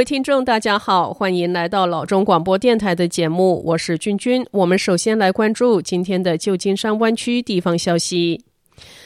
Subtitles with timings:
[0.00, 4.42] 各位听众，大家好，欢迎来到老中广播电台的节目，我是君君。
[4.50, 8.42] 我们首先来关注今天的旧金山湾区地方消息。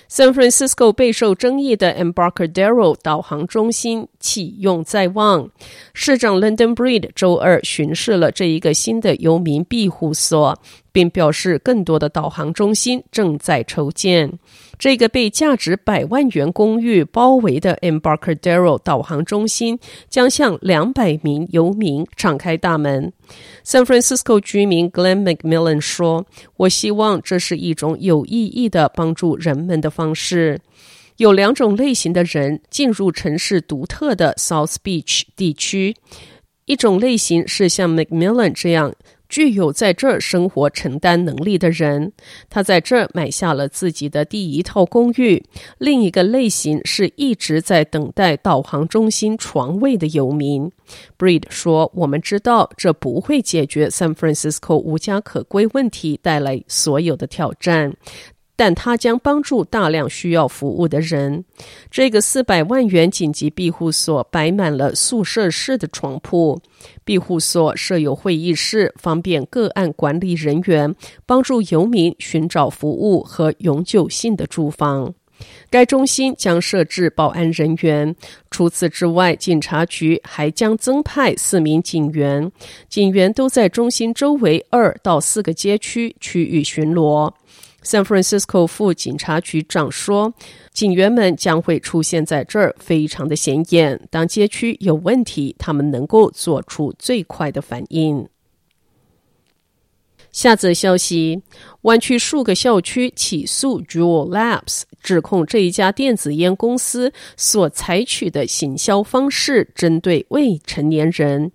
[0.08, 5.50] San Francisco 备受争议的 Embarcadero 导航中心启用在望，
[5.94, 10.56] 市长 London Breed 周二巡视了这一个新的游民庇护所。
[10.94, 14.38] 并表示，更多的导航中心正在筹建。
[14.78, 23.12] 这个被价值百万元公寓包围的 Embarcadero 导航中心将向两百名游民敞开大门。
[23.64, 26.26] San Francisco 居民 Glenn McMillan 说
[26.58, 30.60] ：“我希望这是一种有意义的帮助人们的方式。
[31.16, 35.96] 有两种类型的人进入城市独特的 South Beach 地区，
[36.66, 38.94] 一种类型是像 McMillan 这样。”
[39.34, 42.12] 具有在这儿生活承担能力的人，
[42.48, 45.42] 他在这儿买下了自己的第一套公寓。
[45.78, 50.70] 另一个类型是一直在等待导航中心床位的游民。
[51.18, 57.92] Breed 说：“我们知道这不会解决 San Francisco 无家可归问题带来所有的挑战。”
[58.56, 61.44] 但它将帮助大量需要服务的人。
[61.90, 66.60] 这个四百万元紧急庇护所摆满了宿舍式的床铺。
[67.04, 70.94] 庇护所设有会议室，方便个案管理人员
[71.26, 75.14] 帮助游民寻找服务和永久性的住房。
[75.68, 78.14] 该中心将设置保安人员。
[78.52, 82.50] 除此之外，警察局还将增派四名警员。
[82.88, 87.32] 警员都在中心周围二到四个街区区域巡逻。
[87.84, 90.32] San Francisco 副警察局长说
[90.72, 94.00] ：“警员们将会出现在这儿，非常的显眼。
[94.10, 98.26] 当街区有问题，他们能够做出最快的反应。”
[100.32, 101.42] 下则消息：
[101.82, 111.52] 湾区数个校区起诉 Juul Labs，指控这一家电子烟公司所采取的行销方式针对未成年人。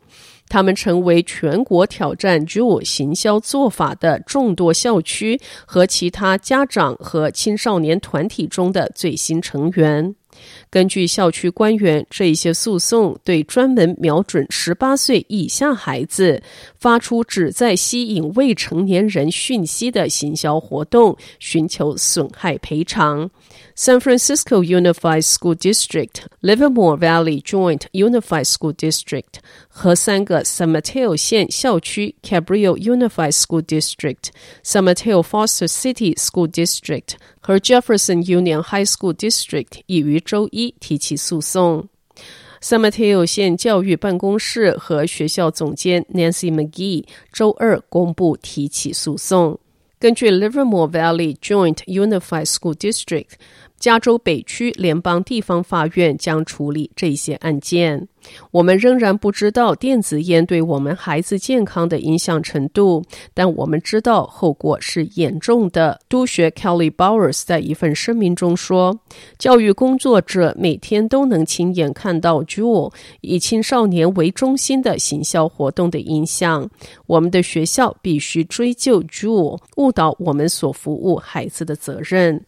[0.50, 10.16] 他们成为全国挑战 Juul 行销做法的众多校区和其他家长和青少年团体中的最新成员。
[10.70, 16.42] 根据校区官员，这一些诉讼对专门瞄准十八岁以下孩子、
[16.78, 23.30] 发出旨在吸引未成年人讯息的行销活动，寻求损害赔偿。
[23.76, 29.40] San Francisco Unified School District、Livermore Valley Joint Unified School District
[29.70, 34.32] 和三个 San Mateo 县校区 （Cabrio Unified School District、
[34.66, 37.14] San Mateo Foster City School District
[37.50, 41.90] 和 Jefferson Union High School District 已于周一提起诉讼。
[42.62, 49.60] San Mateo 县教育办公室和学校总监 Nancy McGee 周二公布提起诉讼。
[49.98, 53.32] 根据 Livermore Valley Joint Unified School District。
[53.80, 58.08] 加州北区联邦地方法院将处理这些案件。
[58.52, 63.02] 我们仍然不知道电子烟对我们孩子健康的影响程度，
[63.34, 65.98] 但我们知道后果是严重的。
[66.10, 69.00] 督学 Kelly Bowers 在一份声明中说
[69.40, 76.70] ：“教育工作者每天都能亲眼看到 Juul 以青少年为中心的行销活动的影响。
[77.08, 82.46] 我们的学校必须追究 Juul 误导我们所服务孩子的责任。”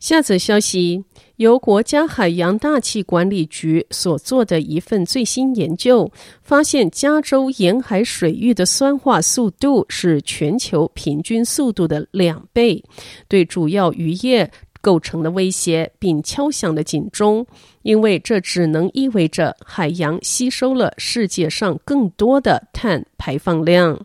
[0.00, 1.04] 下则消息，
[1.36, 6.10] 由国家海洋大气管理局所做的一份最新研究
[6.42, 12.82] 发现，加州沿海水域的酸化速度是全球平均速度的两倍，
[13.28, 14.50] 对主要渔业
[14.80, 17.46] 构成了威胁，并敲响了警钟，
[17.82, 24.00] 因为这只能意味着海洋吸收了世界上更多的碳排放量。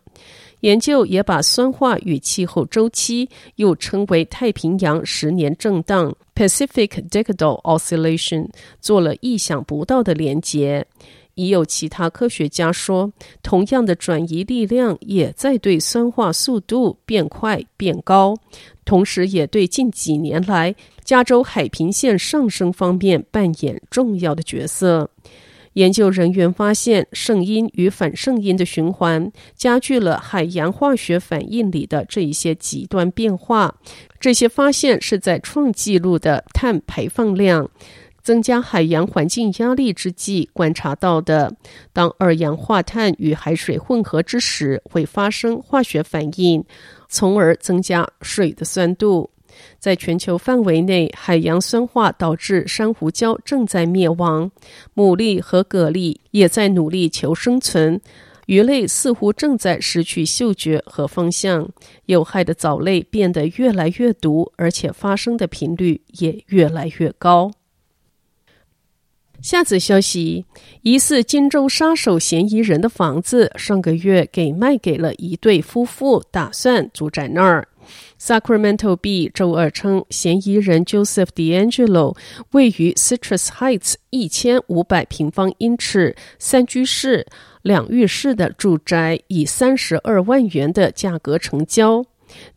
[0.62, 8.50] 研究也把酸化与气候周期，又称为太平洋十年震荡 （Pacific Decadal Oscillation）
[8.80, 10.88] 做了意想不到的连结。
[11.36, 13.12] 已有其他科学家说，
[13.44, 18.38] 同样的转移力量也在对酸化速度变快变高，
[18.86, 20.74] 同时也对近几年来
[21.04, 25.10] 加州海平线上升方面扮演重要的角色。
[25.76, 33.76] 研究人员发现，圣婴与反圣婴的循环加剧了海洋化学反应里的这一些极端变化。
[34.20, 37.70] 这些发现是在创纪录的碳排放量。
[38.24, 41.56] 增加海洋环境压力之际观察到的。
[41.94, 46.66] 当二氧化碳与海水混合之时，会发生化学反应，
[47.08, 49.30] 从而增加水的酸度。
[49.80, 54.52] 在全球范围内，海洋酸化导致珊瑚礁正在灭亡，
[54.96, 58.02] 牡蛎和蛤蜊也在努力求生存。
[58.48, 61.68] 鱼类似乎正在失去嗅觉和方向，
[62.06, 67.52] 有害的藻类变得越来越毒，而且发生的频率也越来越高。
[69.42, 70.46] 下则消息：
[70.82, 77.68] 疑似金州杀手嫌疑人的房子上个月给卖给了一对夫妇，打算住在那儿。
[78.20, 82.16] Sacramento B 周二称，嫌疑人 Joseph DeAngelo
[82.52, 87.26] 位于 Citrus Heights 一千五百平方英尺三居室
[87.62, 92.06] 两浴室的住宅，以三十二万元的价格成交。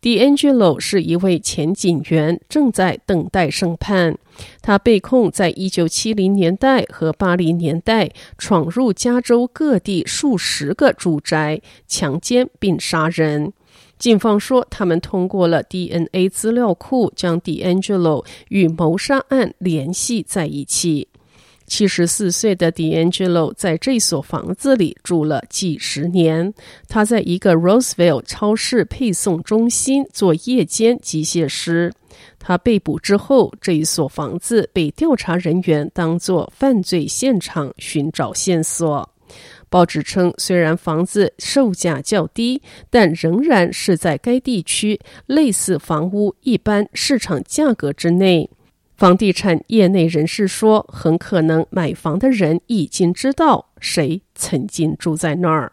[0.00, 4.16] DeAngelo 是一位前警员，正在等待审判。
[4.62, 13.52] 他被控在一九七零年代和八零年代闯入加州各地数十个住宅，强奸并杀人。
[13.98, 21.08] 警方说，他们通过了 DNA 资料库，将 D'Angelo 与谋杀案联系在一起。
[21.66, 26.54] 七十四岁的 D'Angelo 在这所房子里住了几十年。
[26.88, 31.92] 他在一个 Roseville 超市配送中心做夜间机械师。
[32.38, 39.10] 他被捕之后，这一所房子被调查人员当作犯罪现场，寻找线索。
[39.70, 48.50] 报纸称，虽然房子售价较低，但仍然是在该地区类似房屋一般市场价格之内。
[48.96, 55.72] 房地产业内人士说，很可能买房的人已经知道谁曾经住在那儿。